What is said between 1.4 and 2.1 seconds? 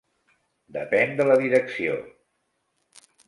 Direcció.